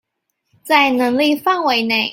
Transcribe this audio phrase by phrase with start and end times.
[0.63, 2.09] 在能力範圍內